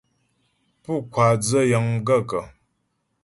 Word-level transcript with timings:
Pú 0.81 0.91
ŋkwáa 1.03 1.33
dzə́ 1.41 1.61
yəŋ 1.69 1.85
gaə̂kə̀? 2.07 2.43